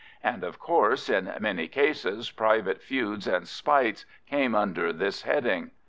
And, 0.23 0.43
of 0.43 0.57
course, 0.57 1.09
in 1.11 1.31
many 1.39 1.67
cases 1.67 2.31
private 2.31 2.81
feuds 2.81 3.27
and 3.27 3.47
spites 3.47 4.07
came 4.25 4.55
under 4.55 4.91
this 4.91 5.21
heading. 5.21 5.69